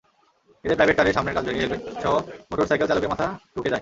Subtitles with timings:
[0.65, 2.13] এতে প্রাইভেট কারের সামনের কাচ ভেঙে হেলমেটসহ
[2.49, 3.69] মোটরসাইকেল চালকের মাথা ঢুকে যায়।